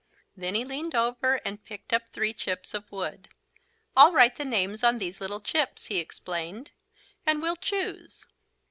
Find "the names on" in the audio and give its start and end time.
4.35-4.97